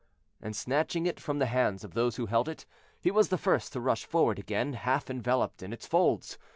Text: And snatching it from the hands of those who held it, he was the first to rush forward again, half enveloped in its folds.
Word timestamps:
And 0.41 0.55
snatching 0.55 1.05
it 1.05 1.19
from 1.19 1.37
the 1.37 1.45
hands 1.45 1.83
of 1.83 1.93
those 1.93 2.15
who 2.15 2.25
held 2.25 2.49
it, 2.49 2.65
he 2.99 3.11
was 3.11 3.29
the 3.29 3.37
first 3.37 3.71
to 3.73 3.79
rush 3.79 4.03
forward 4.03 4.39
again, 4.39 4.73
half 4.73 5.11
enveloped 5.11 5.61
in 5.61 5.71
its 5.73 5.85
folds. 5.85 6.39